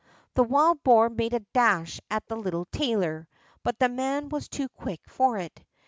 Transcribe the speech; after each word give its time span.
The 0.33 0.41
wild 0.41 0.81
boar 0.81 1.11
made 1.11 1.35
a 1.35 1.41
dash 1.53 1.99
at 2.09 2.25
the 2.27 2.35
little 2.35 2.65
tailor, 2.71 3.27
but 3.61 3.77
the 3.77 3.87
man 3.87 4.29
was 4.29 4.47
too 4.49 4.67
quick 4.69 5.01
for 5.07 5.37
it. 5.37 5.63